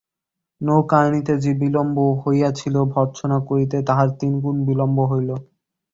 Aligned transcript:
নৌকা 0.61 0.97
আনিতে 1.01 1.33
যে 1.43 1.51
বিলম্ব 1.61 1.97
হইয়াছিল 2.23 2.75
ভর্ৎসনা 2.93 3.37
করিতে 3.49 3.77
তাহার 3.87 4.09
তিন 4.19 4.33
গুণ 4.43 4.57
বিলম্ব 4.67 4.97
হইল। 5.11 5.29